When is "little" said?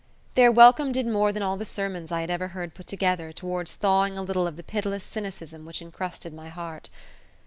4.23-4.47